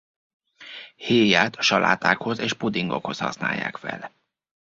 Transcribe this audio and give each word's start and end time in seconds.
Héját 0.95 1.61
salátákhoz 1.61 2.39
és 2.39 2.53
pudingokhoz 2.53 3.17
használják 3.19 3.77
fel. 3.77 4.11